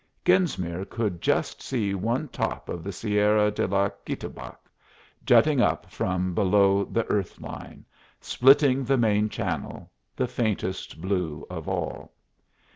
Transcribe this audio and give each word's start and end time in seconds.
Genesmere 0.25 0.83
could 0.83 1.21
just 1.21 1.61
see 1.61 1.93
one 1.93 2.27
top 2.29 2.69
of 2.69 2.83
the 2.83 2.91
Sierra 2.91 3.51
de 3.51 3.67
la 3.67 3.89
Quitabac 3.89 4.57
jutting 5.27 5.61
up 5.61 5.91
from 5.91 6.33
below 6.33 6.83
the 6.85 7.05
earth 7.11 7.39
line, 7.39 7.85
splitting 8.19 8.83
the 8.83 8.97
main 8.97 9.29
channel, 9.29 9.91
the 10.15 10.27
faintest 10.27 10.99
blue 10.99 11.45
of 11.51 11.67
all. 11.69 12.11